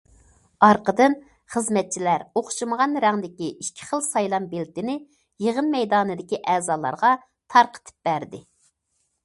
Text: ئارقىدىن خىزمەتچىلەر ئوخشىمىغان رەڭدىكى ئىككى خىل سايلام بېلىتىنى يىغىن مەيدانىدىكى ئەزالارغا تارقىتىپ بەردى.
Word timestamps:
ئارقىدىن 0.67 1.15
خىزمەتچىلەر 1.55 2.23
ئوخشىمىغان 2.41 2.97
رەڭدىكى 3.03 3.51
ئىككى 3.65 3.87
خىل 3.91 4.03
سايلام 4.07 4.49
بېلىتىنى 4.55 4.97
يىغىن 5.47 5.71
مەيدانىدىكى 5.77 6.43
ئەزالارغا 6.55 7.15
تارقىتىپ 7.57 8.11
بەردى. 8.11 8.45